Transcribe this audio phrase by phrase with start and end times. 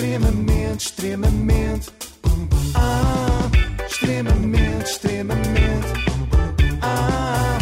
[0.00, 1.88] Extremamente, extremamente.
[2.74, 3.48] Ah,
[3.88, 5.86] extremamente, extremamente.
[6.82, 7.56] Ah,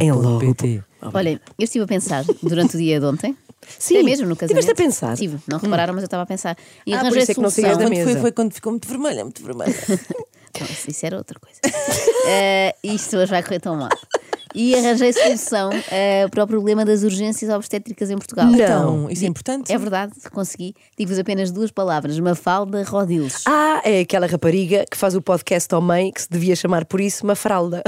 [0.00, 0.40] em Logo.
[0.40, 0.82] PT.
[1.14, 3.36] Olhem, eu estive a pensar durante o dia de ontem.
[3.78, 4.60] Sim, é mesmo no casamento.
[4.64, 5.12] tiveste a pensar?
[5.14, 6.56] Estive, não repararam, mas eu estava a pensar.
[6.84, 7.62] E Ah, por arranjei isso é que não solução.
[7.64, 8.20] saías da Quando foi, mesa.
[8.20, 9.74] foi quando ficou muito vermelha, muito vermelha.
[10.60, 11.60] Não, isso, isso era outra coisa.
[12.28, 13.88] Eh, isto hoje vai correr tão mal.
[14.52, 18.46] E arranjei solução eh, para o problema das urgências obstétricas em Portugal.
[18.46, 18.54] Não.
[18.54, 19.72] Então, isso é importante?
[19.72, 20.74] É verdade, consegui.
[20.98, 23.44] Digo-vos apenas duas palavras: Mafalda Rodiles.
[23.46, 27.00] Ah, é aquela rapariga que faz o podcast ao mãe que se devia chamar por
[27.00, 27.80] isso uma fralda.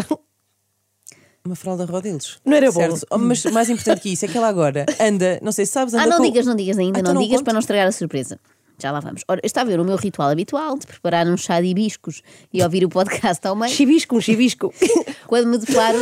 [1.45, 2.39] Uma fralda Rodiles.
[2.45, 2.79] Não era bom?
[2.81, 3.07] Certo.
[3.11, 5.95] Oh, mas mais importante que isso é que ela agora anda, não sei se sabes,
[5.95, 6.23] anda Ah, não com...
[6.23, 7.45] digas, não digas ainda, Ah, não não digas conto?
[7.45, 8.39] para não estragar a surpresa.
[8.81, 9.25] Já lá vamos.
[9.27, 12.23] Ora, eu estava a ver o meu ritual habitual de preparar um chá de hibiscos
[12.53, 13.73] e ouvir o podcast ao meio.
[13.73, 14.73] Chibisco, um chibisco.
[15.27, 15.99] Quando me deparo,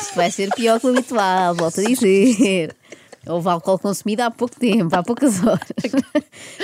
[0.00, 2.74] isto vai ser pior que o habitual, volto a dizer.
[3.28, 5.68] Houve álcool consumido há pouco tempo, há poucas horas.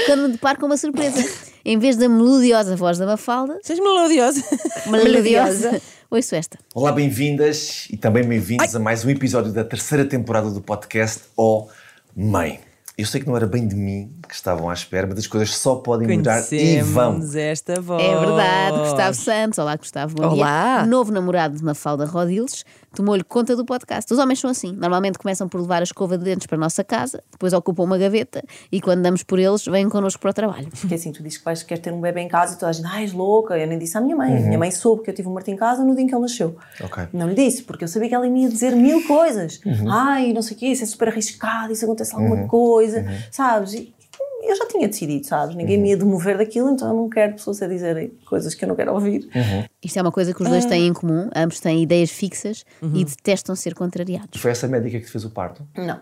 [0.06, 1.24] Quando me deparo com uma surpresa.
[1.64, 4.42] Em vez da melodiosa voz da Mafalda, Seja melodiosa.
[4.86, 6.58] melodiosa, ouço esta.
[6.74, 11.68] Olá, bem-vindas e também bem-vindos a mais um episódio da terceira temporada do podcast Oh
[12.16, 12.58] Mãe.
[12.96, 15.56] Eu sei que não era bem de mim que estavam à espera, mas as coisas
[15.56, 17.20] só podem melhorar e vão.
[17.34, 18.02] Esta voz.
[18.02, 19.58] É verdade, Gustavo Santos.
[19.58, 20.14] Olá, Gustavo.
[20.14, 20.80] Bom Olá.
[20.80, 20.86] dia.
[20.86, 24.12] Novo namorado de Mafalda Rodiles tomou-lhe conta do podcast.
[24.12, 24.72] Os homens são assim.
[24.72, 27.98] Normalmente começam por levar a escova de dentes para a nossa casa, depois ocupam uma
[27.98, 30.68] gaveta e quando damos por eles, vêm connosco para o trabalho.
[30.78, 32.72] Porque assim, tu dizes que vais, queres ter um bebê em casa e toda a
[32.72, 33.56] gente, ah, és louca.
[33.58, 34.32] Eu nem disse à minha mãe.
[34.32, 34.46] Uhum.
[34.46, 36.22] Minha mãe soube que eu tive um Martim em casa no dia em que ele
[36.22, 36.56] nasceu.
[36.82, 37.04] Ok.
[37.12, 39.60] Não lhe disse, porque eu sabia que ela me ia dizer mil coisas.
[39.64, 39.90] Uhum.
[39.90, 42.81] Ai, não sei o quê, isso é super arriscado, isso acontece alguma coisa,
[43.30, 43.74] sabes?
[43.74, 43.94] E
[44.42, 45.54] eu já tinha decidido, sabes?
[45.54, 45.82] Ninguém Uhum.
[45.82, 48.74] me ia demover daquilo, então eu não quero pessoas a dizerem coisas que eu não
[48.74, 49.28] quero ouvir.
[49.34, 49.64] Uhum.
[49.82, 53.04] Isto é uma coisa que os dois têm em comum, ambos têm ideias fixas e
[53.04, 54.40] detestam ser contrariados.
[54.40, 55.66] Foi essa médica que te fez o parto?
[55.76, 55.96] Não.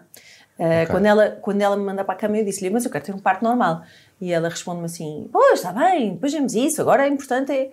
[0.58, 3.04] Uh, quando, ela, quando ela me manda para a cama, eu disse-lhe, mas eu quero
[3.04, 3.82] ter um parto normal.
[4.20, 7.70] E ela responde-me assim, pois, está bem, depois vemos isso, agora é importante é...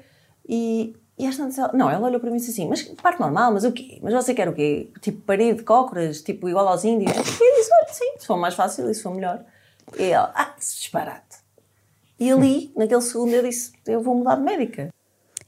[0.47, 3.51] E, e esta ela- não, ela olhou para mim e disse assim, mas parto normal,
[3.53, 3.99] mas o quê?
[4.03, 4.89] Mas você quer o quê?
[5.01, 7.11] Tipo, parir de cócoras, tipo, igual aos índios?
[7.11, 9.43] E eu disse, olha, sim, se for mais fácil se for melhor.
[9.97, 11.37] E ela, ah, isso disparate.
[12.19, 14.89] E ali, naquele segundo, eu disse, eu vou mudar de médica.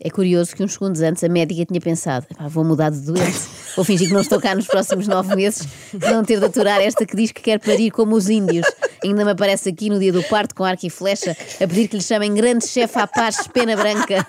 [0.01, 3.37] É curioso que uns segundos antes a médica tinha pensado: "Epá, vou mudar de doente,
[3.75, 5.67] vou fingir que não estou cá nos próximos nove meses,
[6.09, 8.65] não ter de aturar esta que diz que quer parir como os índios.
[9.03, 11.97] Ainda me aparece aqui no dia do parto com arco e flecha a pedir que
[11.97, 14.25] lhe chamem grande chefe à paz, pena branca.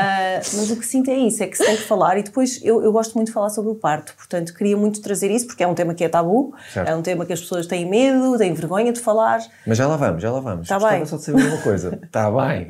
[0.00, 2.60] Ah, mas o que sinto é isso, é que se tem que falar e depois
[2.62, 5.62] eu, eu gosto muito de falar sobre o parto, portanto queria muito trazer isso porque
[5.62, 6.88] é um tema que é tabu, Certo.
[6.88, 9.40] é um tema que as pessoas têm medo, têm vergonha de falar.
[9.66, 10.68] Mas já lá vamos, já lá vamos.
[10.68, 11.06] Tá Gostava bem.
[11.06, 11.98] só de saber uma coisa.
[12.02, 12.66] Está bem.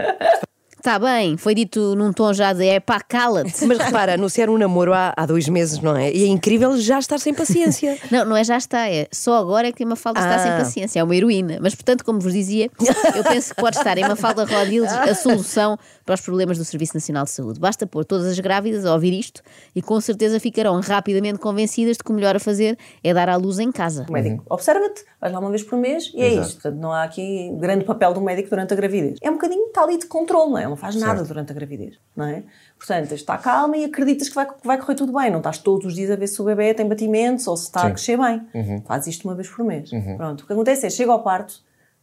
[0.78, 3.62] Está Tá bem, foi dito num tom já de é pá, cala-te.
[3.66, 6.10] Mas repara, anunciar um namoro há, há dois meses, não é?
[6.12, 7.96] E é incrível já estar sem paciência.
[8.10, 10.38] Não, não é já está, é só agora é que a Mafalda está Ah.
[10.38, 11.58] sem paciência, é uma heroína.
[11.60, 12.70] Mas, portanto, como vos dizia,
[13.14, 16.94] eu penso que pode estar em Mafalda Rodiles a solução para os problemas do Serviço
[16.94, 17.60] Nacional de Saúde.
[17.60, 19.42] Basta pôr todas as grávidas a ouvir isto
[19.76, 23.36] e com certeza ficarão rapidamente convencidas de que o melhor a fazer é dar à
[23.36, 24.06] luz em casa.
[24.08, 26.46] O médico observa-te, vais lá uma vez por mês e é Exato.
[26.48, 26.62] isto.
[26.62, 29.18] Portanto, não há aqui grande papel do médico durante a gravidez.
[29.22, 30.67] É um bocadinho está ali de controle, não é?
[30.68, 31.28] Ele não faz nada Certo.
[31.28, 32.42] durante a gravidez, não é?
[32.78, 35.30] Portanto, está calma e acreditas que vai, que vai correr tudo bem.
[35.30, 37.80] Não estás todos os dias a ver se o bebê tem batimentos ou se está
[37.80, 37.92] a Sim.
[37.92, 38.82] crescer bem.
[38.86, 39.90] Faz isto uma vez por mês.
[40.16, 40.42] Pronto.
[40.44, 41.60] O que acontece é, chega ao parto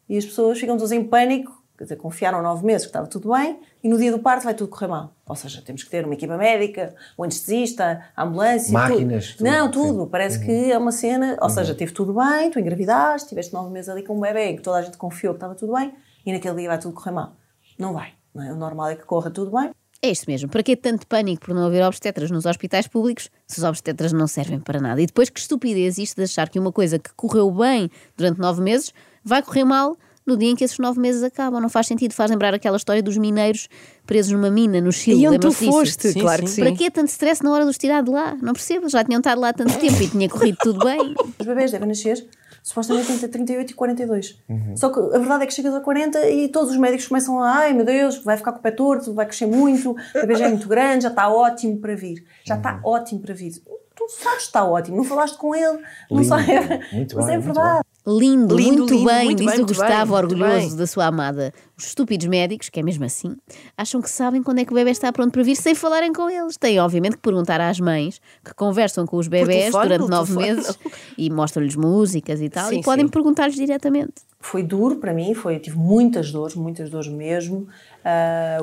[0.09, 3.31] e as pessoas ficam todas em pânico, quer dizer, confiaram nove meses que estava tudo
[3.33, 5.13] bem e no dia do parto vai tudo correr mal.
[5.27, 9.37] Ou seja, temos que ter uma equipa médica, um anestesista, a ambulância, Máquinas, tudo.
[9.37, 9.71] tudo, Não, sim.
[9.71, 10.07] tudo.
[10.07, 13.89] Parece que é uma cena, ou seja, teve tudo bem, tu engravidaste, tiveste nove meses
[13.89, 15.93] ali com um bebê que toda a gente confiou que estava tudo bem
[16.25, 17.33] e naquele dia vai tudo correr mal.
[17.77, 18.13] Não vai.
[18.35, 18.51] Não é?
[18.51, 19.71] O normal é que corra tudo bem.
[20.01, 20.49] É isto mesmo.
[20.49, 24.27] Para que tanto pânico por não haver obstetras nos hospitais públicos se os obstetras não
[24.27, 25.01] servem para nada?
[25.01, 28.61] E depois que estupidez isto de achar que uma coisa que correu bem durante nove
[28.61, 28.93] meses
[29.23, 31.61] vai correr mal no dia em que esses nove meses acabam.
[31.61, 32.13] Não faz sentido.
[32.13, 33.69] Faz lembrar aquela história dos mineiros
[34.05, 35.21] presos numa mina no Chile.
[35.23, 36.55] E onde tu foste, Sim, claro que sim.
[36.55, 36.61] sim.
[36.61, 38.35] Para que tanto stress na hora de os tirar de lá?
[38.41, 38.89] Não percebo.
[38.89, 41.15] Já tinham estado lá tanto tempo e tinha corrido tudo bem.
[41.39, 42.27] Os bebés devem nascer
[42.65, 44.41] supostamente entre 38 e 42.
[44.75, 47.57] Só que a verdade é que chegas a 40 e todos os médicos começam a
[47.59, 50.47] ai meu Deus, vai ficar com o pé torto, vai crescer muito, o bebê já
[50.47, 52.25] é muito grande, já está ótimo para vir.
[52.43, 53.51] Já está ótimo para vir.
[53.95, 55.77] Tu sabes que está ótimo, não falaste com ele,
[56.09, 56.25] não Lindo.
[56.25, 56.91] sabes.
[56.91, 57.85] Muito Mas bem, é verdade.
[58.07, 61.51] Lindo, Lindo, muito lindo, bem, muito diz bem, o Gustavo, bem, orgulhoso da sua amada.
[61.75, 63.35] Os estúpidos médicos, que é mesmo assim,
[63.75, 66.29] acham que sabem quando é que o bebê está pronto para vir sem falarem com
[66.29, 66.55] eles.
[66.55, 70.55] Têm, obviamente, que perguntar às mães que conversam com os bebés telefone, durante nove telefone.
[70.55, 70.79] meses
[71.17, 74.13] e mostram-lhes músicas e tal, Sim, e podem perguntar-lhes diretamente.
[74.39, 77.67] Foi duro para mim, foi, tive muitas dores, muitas dores mesmo.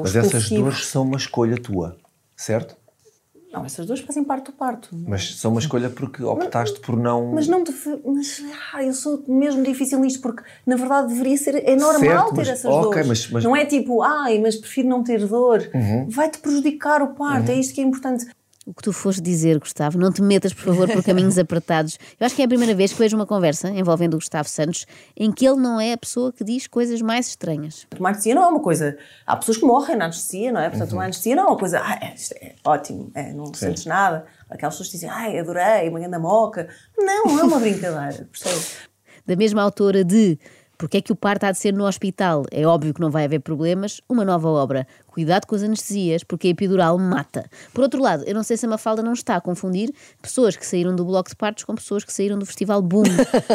[0.01, 1.97] Os Mas essas dores são uma escolha tua,
[2.37, 2.77] certo?
[3.53, 4.89] Não, essas duas fazem parte do parto.
[5.07, 7.33] Mas são uma escolha porque optaste por não.
[7.33, 11.57] Mas não deve- mas ah, eu sou mesmo difícil nisto porque na verdade deveria ser
[11.69, 13.07] é normal Certo, ter mas- essas ok, dores.
[13.07, 15.63] mas- mas- Não é tipo, ai, mas prefiro não ter dor.
[16.09, 18.27] Vai-te prejudicar o parto, é isto que é importante.
[18.65, 21.99] O que tu foste dizer, Gustavo, não te metas, por favor, por caminhos apertados.
[22.19, 24.87] Eu acho que é a primeira vez que vejo uma conversa envolvendo o Gustavo Santos
[25.17, 27.87] em que ele não é a pessoa que diz coisas mais estranhas.
[27.91, 28.97] Tomar anestesia não é uma coisa.
[29.27, 30.71] Há pessoas que morrem na anestesia, não é?
[30.71, 31.81] Portanto, tomar anestesia não é uma coisa.
[31.81, 34.25] Ah, é, isto é ótimo, é, não sentes nada.
[34.49, 36.69] Aquelas pessoas que dizem, ai, adorei, uma grande moca.
[36.97, 38.77] Não, não é uma brincadeira, percebes?
[39.27, 40.39] Da mesma autora de
[40.79, 42.45] Porque é que o parto há de ser no hospital?
[42.51, 44.01] É óbvio que não vai haver problemas.
[44.09, 44.87] Uma nova obra.
[45.13, 47.45] Cuidado com as anestesias, porque a epidural mata.
[47.75, 49.93] Por outro lado, eu não sei se a Mafalda não está a confundir
[50.23, 53.03] pessoas que saíram do bloco de partos com pessoas que saíram do festival Boom.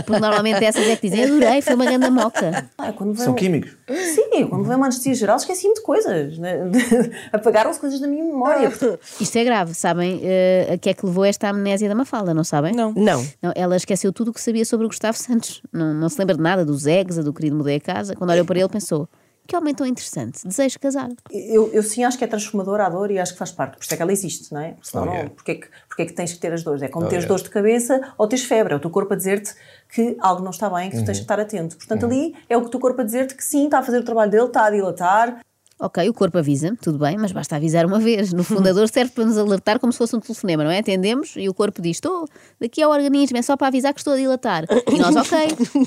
[0.05, 2.67] Porque normalmente essas é que dizem, adorei, foi uma grande moca.
[2.77, 3.71] Ah, vem São um- químicos.
[3.89, 6.37] Sim, quando veio uma anestesia geral esqueci-me de coisas.
[6.37, 6.59] Né?
[7.33, 8.71] Apagaram-se coisas da minha memória.
[9.19, 12.43] Isto é grave, sabem eh, a que é que levou esta amnésia da Mafalda, não
[12.43, 12.73] sabem?
[12.73, 12.93] Não.
[12.93, 13.25] Não.
[13.41, 15.61] Não, ela esqueceu tudo o que sabia sobre o Gustavo Santos.
[15.73, 18.15] Não, não se lembra de nada, dos eggs, do querido mudei a casa.
[18.15, 19.09] Quando olhou para ele, pensou:
[19.47, 21.09] que homem tão interessante, desejo casar.
[21.31, 23.77] Eu, eu sim acho que é transformadora a dor e acho que faz parte.
[23.77, 24.71] Por isso é que ela existe, não é?
[24.73, 25.31] Porque senão Oh, não, yeah.
[25.33, 26.81] porque, é que, porque é que tens que ter as dores?
[26.81, 27.27] É como Oh, teres yeah.
[27.29, 28.73] dores de cabeça ou teres febre.
[28.73, 29.55] É o teu corpo a dizer-te
[29.89, 31.05] que algo não está bem, que tu Uhum.
[31.05, 31.77] tens que estar atento.
[31.77, 34.29] Portanto, ali é o teu corpo a dizer-te que sim, está a fazer o trabalho
[34.29, 35.39] dele, está a dilatar.
[35.79, 38.33] Ok, o corpo avisa, tudo bem, mas basta avisar uma vez.
[38.33, 40.79] No fundador serve para nos alertar como se fosse um telefonema, não é?
[40.79, 42.27] Atendemos e o corpo diz: Estou,
[42.59, 44.65] daqui ao organismo, é só para avisar que estou a dilatar.
[44.91, 45.37] E nós, ok,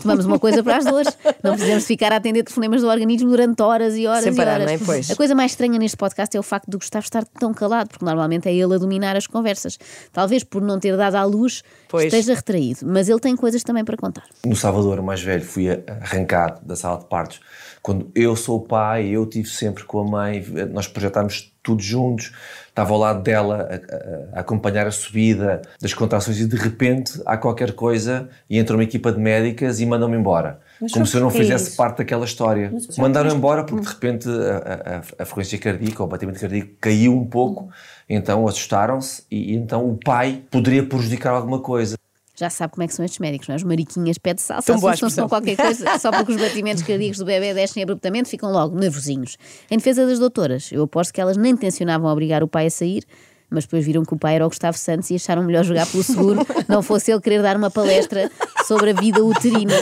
[0.01, 1.19] tomamos uma coisa para as dores.
[1.43, 4.61] Não precisamos ficar a atender telefonemas do organismo durante horas e horas Sem e parar,
[4.61, 4.67] horas.
[4.67, 4.79] não é?
[4.79, 5.11] Pois.
[5.11, 8.05] A coisa mais estranha neste podcast é o facto do Gustavo estar tão calado, porque
[8.05, 9.77] normalmente é ele a dominar as conversas.
[10.13, 12.05] Talvez por não ter dado à luz Pois.
[12.05, 14.25] esteja retraído, mas ele tem coisas também para contar.
[14.47, 15.67] No Salvador, o mais velho, fui
[16.01, 17.41] arrancado da sala de partos.
[17.83, 22.33] Quando eu sou o pai, eu tive sempre com a mãe, nós projetámos tudo juntos,
[22.69, 27.21] estava ao lado dela a, a- a acompanhar a subida das contrações e de repente
[27.27, 30.61] há qualquer coisa e entra uma equipa de médicas e mandam-me embora.
[30.81, 31.77] Mas Como se eu não fizesse isso?
[31.77, 32.73] parte daquela história.
[32.97, 37.27] Mandaram embora porque de repente a, a- a frequência cardíaca, o batimento cardíaco caiu um
[37.27, 37.69] pouco,
[38.09, 41.97] então assustaram-se e, e então o pai poderia prejudicar alguma coisa.
[42.41, 43.57] Já sabe como é que são estes médicos, não é?
[43.57, 47.27] Os mariquinhas pé de salsa, assustam-se com qualquer coisa, só porque os batimentos cardíacos do
[47.27, 49.37] bebê descem abruptamente, ficam logo nervosinhos.
[49.71, 53.05] Em defesa das doutoras, eu aposto que elas nem tencionavam obrigar o pai a sair,
[53.51, 56.03] mas depois viram que o pai era o Gustavo Santos e acharam melhor jogar pelo
[56.03, 58.31] seguro, não fosse ele querer dar uma palestra
[58.65, 59.75] sobre a vida uterina.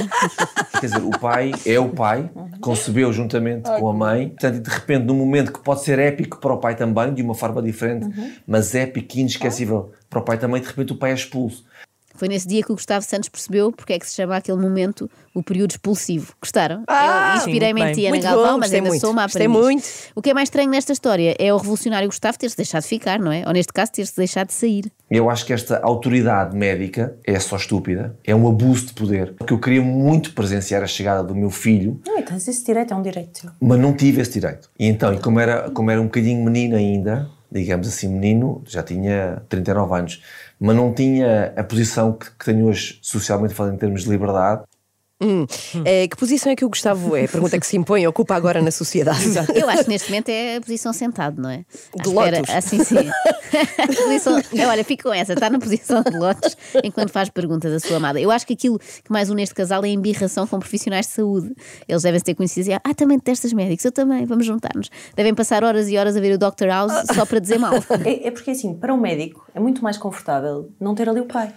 [0.80, 2.28] Quer dizer, o pai é o pai,
[2.60, 6.40] concebeu juntamente com a mãe, portanto, e de repente, num momento que pode ser épico
[6.40, 8.08] para o pai também, de uma forma diferente,
[8.44, 11.64] mas épico e inesquecível para o pai também, de repente o pai é expulso.
[12.18, 15.08] Foi nesse dia que o Gustavo Santos percebeu porque é que se chama aquele momento
[15.32, 16.34] o período expulsivo.
[16.42, 16.82] Gostaram?
[16.88, 18.06] Ah, eu inspirei-me em ti.
[18.06, 19.64] Ana Galvão, bom, mas ainda muito, sou uma gostei aprendiz.
[19.64, 19.88] muito.
[20.16, 23.30] O que é mais estranho nesta história é o revolucionário Gustavo ter-se deixado ficar, não
[23.30, 23.44] é?
[23.46, 24.90] Ou neste caso, ter-se deixado de sair.
[25.08, 29.52] Eu acho que esta autoridade médica é só estúpida, é um abuso de poder, porque
[29.52, 32.96] eu queria muito presenciar a chegada do meu filho, Não, e tens esse direito, é
[32.96, 34.68] um direito mas não tive esse direito.
[34.78, 38.82] E então, e como era, como era um bocadinho menino ainda, digamos assim, menino, já
[38.82, 40.22] tinha 39 anos,
[40.60, 44.64] mas não tinha a posição que, que tenho hoje, socialmente falando, em termos de liberdade,
[45.84, 47.26] Eh, que posição é que o Gustavo é?
[47.26, 49.18] Pergunta que se impõe, ocupa agora na sociedade.
[49.54, 51.64] Eu acho que neste momento é a posição sentado, não é?
[51.96, 52.48] De lótus.
[52.50, 52.96] Assim, sim.
[53.78, 57.72] A posição- eu, olha, fico com essa, está na posição de lotes enquanto faz perguntas
[57.72, 58.20] à sua amada.
[58.20, 61.12] Eu acho que aquilo que mais une este casal é a embirração com profissionais de
[61.12, 61.52] saúde.
[61.88, 64.90] Eles devem se ter conhecido e dizer, ah, também detestas médicos, eu também, vamos juntar-nos.
[65.16, 66.66] Devem passar horas e horas a ver o Dr.
[66.68, 67.72] House só para dizer mal.
[68.04, 71.24] É, é porque assim, para o médico é muito mais confortável não ter ali o
[71.26, 71.52] pai.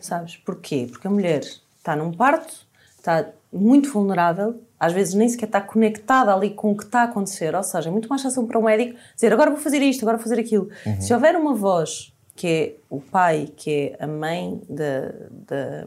[0.00, 0.36] Sabes?
[0.36, 0.86] Porquê?
[0.90, 1.42] Porque a mulher
[1.78, 2.66] está num parto,
[2.96, 7.04] está muito vulnerável, às vezes nem sequer está conectada ali com o que está a
[7.04, 7.54] acontecer.
[7.54, 10.16] Ou seja, é muito mais fácil para o médico dizer agora vou fazer isto, agora
[10.16, 10.68] vou fazer aquilo.
[11.00, 15.86] Se houver uma voz que é o pai, que é a mãe da, da,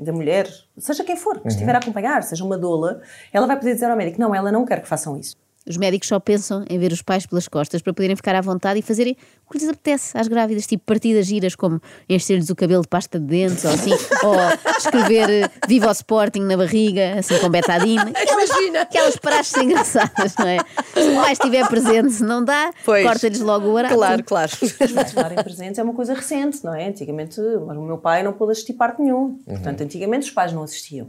[0.00, 3.74] da mulher, seja quem for, que estiver a acompanhar, seja uma doula, ela vai poder
[3.74, 5.36] dizer ao médico: não, ela não quer que façam isso.
[5.66, 8.78] Os médicos só pensam em ver os pais pelas costas para poderem ficar à vontade
[8.78, 9.16] e fazerem
[9.46, 13.18] o que lhes apetece às grávidas, tipo partidas giras como encher-lhes o cabelo de pasta
[13.18, 13.90] de dentes ou assim,
[14.22, 14.36] ou
[14.76, 18.12] escrever eh, Viva o Sporting na barriga, assim com betadine.
[18.14, 18.50] Aquelas,
[18.82, 20.58] aquelas praxes engraçadas, não é?
[20.92, 23.94] Se o pai estiver presente, não dá, corta-lhes logo o arato.
[23.94, 24.52] Claro, claro.
[24.60, 26.88] Mas estarem presentes é uma coisa recente, não é?
[26.88, 29.38] Antigamente, mas o meu pai não pôde assistir parte nenhum.
[29.46, 31.06] Portanto, antigamente os pais não assistiam.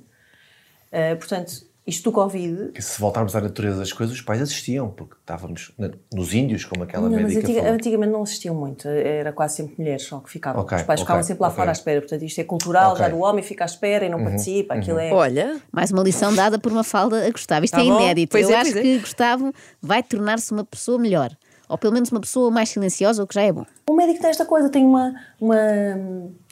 [0.92, 2.72] Uh, portanto, isto do Covid.
[2.72, 5.72] que se voltarmos à natureza das coisas, os pais assistiam, porque estávamos
[6.13, 7.74] nos índios, como aquela Não, mas médica antiga- falou.
[7.75, 10.62] antigamente não assistiam muito, era quase sempre mulheres só que ficavam.
[10.62, 11.56] Ok, Os pais ok, ficavam sempre lá ok.
[11.58, 12.01] fora à espera.
[12.01, 12.92] Portanto, isto é cultural.
[12.92, 15.12] Uhum, já do homem fica à espera e não participa, aquilo é.
[15.13, 17.65] Olha, Mais uma lição dada por uma falda a Gustavo.
[17.65, 18.00] Isto Tá é bom.
[18.01, 18.32] inédito.
[18.32, 18.82] Pois Eu é, acho é.
[18.82, 21.32] que Gustavo vai tornar-se uma pessoa melhor.
[21.68, 23.66] Ou pelo menos uma pessoa mais silenciosa, o que já é bom.
[23.90, 25.56] O médico tem esta coisa, tem uma, uma.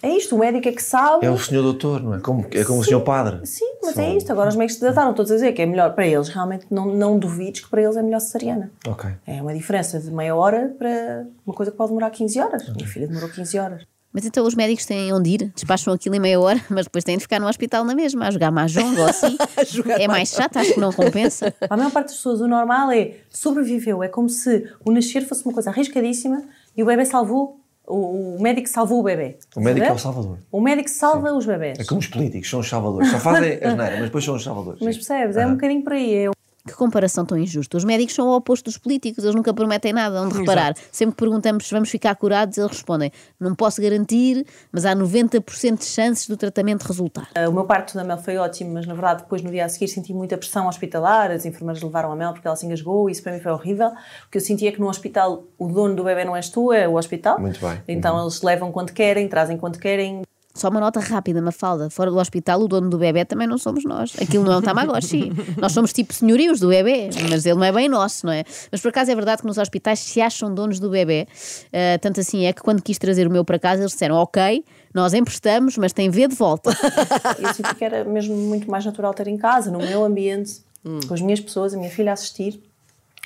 [0.02, 1.26] É isto, o médico é que sabe.
[1.26, 2.20] É o senhor doutor, não é?
[2.20, 3.46] Como, é como o senhor padre.
[3.46, 4.32] Sim, mas São- é isto.
[4.32, 6.28] Agora os médicos trataram todos a dizer que é melhor para eles.
[6.30, 8.72] Realmente não, não duvides que para eles é melhor cesariana.
[8.88, 9.10] Ok.
[9.26, 12.70] É uma diferença de meia hora para uma coisa que pode demorar 15 horas.
[12.70, 13.84] Minha filha demorou 15 horas.
[14.14, 17.18] Mas então os médicos têm onde ir, despacham aquilo em meia hora, mas depois têm
[17.18, 19.36] de ficar no hospital na mesma, a jogar mahjong ou assim.
[20.00, 21.52] é mais chato, acho que não compensa.
[21.52, 24.04] Para a maior parte das pessoas, o normal é sobreviveu.
[24.04, 26.44] É como se o nascer fosse uma coisa arriscadíssima
[26.78, 27.60] e o bebê salvou.
[27.86, 29.38] O, o médico salvou o bebê.
[29.56, 30.38] O médico é o salvador.
[30.50, 31.80] O médico salva os bebés.
[31.80, 33.10] É como os políticos, são os salvadores.
[33.10, 34.80] Só fazem asneira, mas depois são os salvadores.
[34.82, 35.02] Mas sim.
[35.02, 35.36] percebes?
[35.36, 36.14] É um bocadinho por aí.
[36.14, 36.30] É
[36.66, 37.76] Que comparação tão injusta.
[37.76, 40.22] Os médicos são o oposto dos políticos, eles nunca prometem nada.
[40.22, 44.86] Onde reparar, sempre que perguntamos se vamos ficar curados, eles respondem: não posso garantir, mas
[44.86, 47.28] há 90% de chances do tratamento resultar.
[47.38, 49.70] Uh, O meu parto da Mel foi ótimo, mas na verdade depois no dia a
[49.70, 53.12] seguir senti muita pressão hospitalar, as enfermeiras levaram a Mel porque ela se engasgou e
[53.12, 53.88] isso para mim foi horrível.
[53.88, 56.72] O que eu sentia é que no hospital o dono do bebê não és tu,
[56.72, 57.40] é o hospital.
[57.42, 57.82] Muito bem.
[57.90, 60.22] Então eles levam quando querem, trazem quando querem.
[60.54, 61.90] Só uma nota rápida, Mafalda.
[61.90, 64.14] Fora do hospital, o dono do bebê também não somos nós.
[64.22, 65.32] Aquilo não é um Tamagotchi.
[65.58, 68.44] nós somos tipo senhorios do bebê, mas ele não é bem nosso, não é?
[68.72, 71.28] Mas por acaso é verdade que nos hospitais se acham donos do bebê.
[71.74, 74.64] Ah, tanto assim é que quando quis trazer o meu para casa, eles disseram: Ok,
[74.94, 76.70] nós emprestamos, mas tem V de volta.
[77.42, 80.62] Eu senti que era mesmo muito mais natural ter em casa, no meu ambiente,
[81.08, 82.62] com as minhas pessoas, a minha filha a assistir.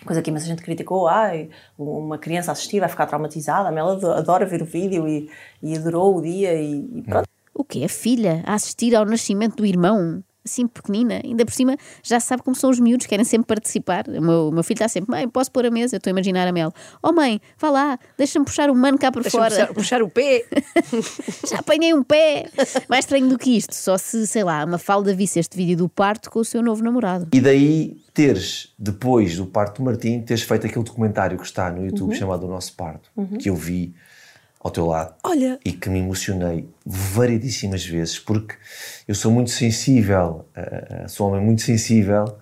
[0.05, 3.89] Coisa que imensa gente criticou, ai, uma criança a assistir vai ficar traumatizada, a Mel
[3.89, 5.29] ado- adora ver o vídeo e,
[5.61, 7.27] e adorou o dia e, e pronto.
[7.53, 7.83] O quê?
[7.83, 10.23] A filha a assistir ao nascimento do irmão?
[10.47, 14.07] Assim pequenina, ainda por cima já sabe como são os miúdos, querem sempre participar.
[14.07, 15.95] O meu, o meu filho está sempre, mãe, posso pôr a mesa?
[15.95, 16.71] Eu estou a imaginar a Mel.
[17.03, 19.49] Oh mãe, vá lá, deixa-me puxar o mano cá por fora.
[19.49, 20.45] puxar, puxar o pé.
[21.47, 22.49] Já apanhei um pé!
[22.87, 25.89] Mais estranho do que isto, só se, sei lá, uma falda visse este vídeo do
[25.89, 27.27] parto com o seu novo namorado.
[27.33, 31.85] E daí teres, depois do parto do Martim, teres feito aquele documentário que está no
[31.85, 33.93] YouTube chamado O Nosso Parto, que eu vi
[34.67, 35.15] ao teu lado.
[35.23, 35.59] Olha.
[35.65, 38.55] E que me emocionei variedíssimas vezes, porque
[39.07, 42.37] eu sou muito sensível, eh, sou um homem muito sensível,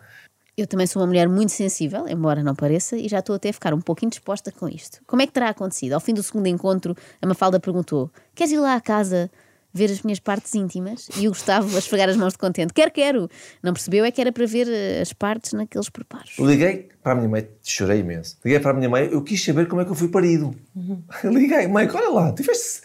[0.57, 3.53] Eu também sou uma mulher muito sensível, embora não pareça, e já estou até a
[3.53, 5.01] ficar um pouquinho disposta com isto.
[5.05, 5.91] Como é que terá acontecido?
[5.91, 9.29] Ao fim do segundo encontro, a Mafalda perguntou: Queres ir lá à casa
[9.75, 11.07] ver as minhas partes íntimas?
[11.17, 13.29] E o Gustavo a esfregar as mãos de contente: Quero, quero!
[13.61, 16.31] Não percebeu é que era para ver eh, as partes naqueles preparos.
[16.39, 18.37] Liguei para a minha mãe, chorei imenso.
[18.43, 20.55] Liguei para a minha mãe, eu quis saber como é que eu fui parido.
[21.23, 22.81] Liguei, mãe, olha lá, tiveste,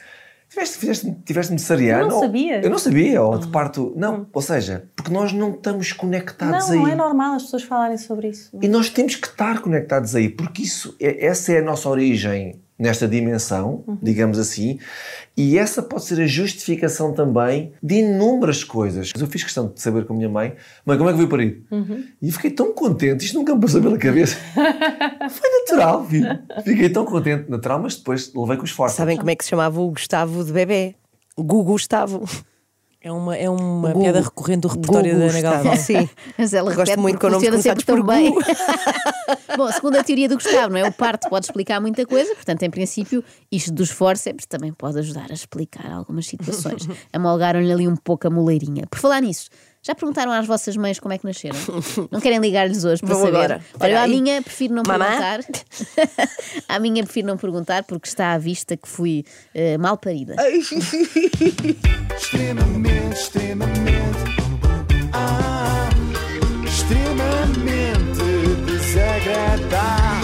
[0.49, 2.03] tiveste, tiveste, tiveste-me cesariana?
[2.03, 2.61] Eu não sabia.
[2.61, 3.93] Eu não sabia, ou de parto.
[3.97, 6.79] Não, ou seja, porque nós não estamos conectados Não, aí.
[6.81, 8.51] não é normal as pessoas falarem sobre isso.
[8.61, 12.61] E nós temos que estar conectados aí, porque isso, é- essa é a nossa origem
[12.81, 14.79] nesta dimensão, digamos assim,
[15.37, 19.13] e essa pode ser a justificação também de inúmeras coisas.
[19.19, 21.63] Eu fiz questão de saber com a minha mãe, mãe, como é que veio parir?
[22.21, 24.37] E eu fiquei tão contente, isto nunca me passou pela cabeça.
[25.31, 26.39] Foi natural, filho.
[26.65, 28.97] Fiquei tão contente, natural, mas depois levei com esforço.
[28.97, 30.95] Sabem como é que se chamava o Gustavo de bebê?
[31.37, 32.25] Gugu Gustavo.
[33.03, 35.41] É uma, é uma piada recorrente do repertório Gugu da Ana.
[35.41, 35.77] Galvão.
[35.77, 36.09] Sim.
[36.37, 38.35] Mas ela Gosto repete muito porque quando não funciona sempre tão bem.
[39.57, 40.87] Bom, segundo a teoria do Gustavo, não é?
[40.87, 45.31] O parto pode explicar muita coisa, portanto, em princípio, isto dos forceps também pode ajudar
[45.31, 46.87] a explicar algumas situações.
[47.11, 48.87] Amolgaram-lhe ali um pouco a moleirinha.
[48.91, 49.49] Por falar nisso,
[49.83, 51.57] já perguntaram às vossas mães como é que nasceram?
[52.13, 53.37] Não querem ligar-lhes hoje para Vou saber?
[53.39, 53.65] Agora.
[53.81, 55.41] Olha, a minha prefiro não perguntar.
[56.69, 60.37] a minha prefiro não perguntar porque está à vista que fui uh, mal parida.
[62.15, 64.19] extremamente, extremamente.
[65.15, 65.89] Ah,
[66.67, 68.21] extremamente
[68.67, 70.20] desagradável.